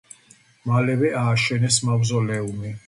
მალევე 0.71 1.13
ააშენეს 1.21 1.81
მავზოლეუმი. 1.91 2.79